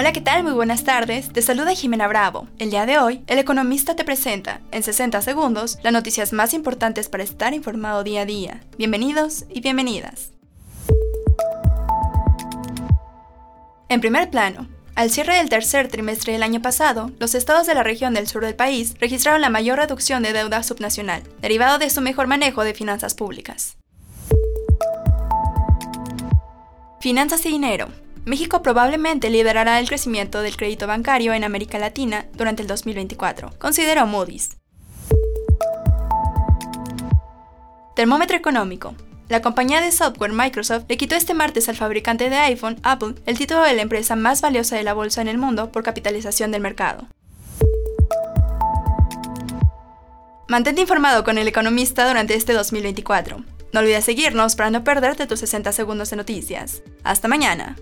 [0.00, 0.42] Hola, ¿qué tal?
[0.42, 1.30] Muy buenas tardes.
[1.30, 2.48] Te saluda Jimena Bravo.
[2.58, 7.10] El día de hoy, el economista te presenta, en 60 segundos, las noticias más importantes
[7.10, 8.62] para estar informado día a día.
[8.78, 10.30] Bienvenidos y bienvenidas.
[13.90, 17.82] En primer plano, al cierre del tercer trimestre del año pasado, los estados de la
[17.82, 22.00] región del sur del país registraron la mayor reducción de deuda subnacional, derivado de su
[22.00, 23.76] mejor manejo de finanzas públicas.
[27.00, 27.88] Finanzas y dinero.
[28.24, 34.06] México probablemente liderará el crecimiento del crédito bancario en América Latina durante el 2024, consideró
[34.06, 34.56] Moody's.
[37.96, 38.94] Termómetro económico.
[39.28, 43.38] La compañía de software Microsoft le quitó este martes al fabricante de iPhone, Apple, el
[43.38, 46.62] título de la empresa más valiosa de la bolsa en el mundo por capitalización del
[46.62, 47.06] mercado.
[50.48, 53.44] Mantente informado con el economista durante este 2024.
[53.72, 56.82] No olvides seguirnos para no perderte tus 60 segundos de noticias.
[57.04, 57.76] Hasta mañana.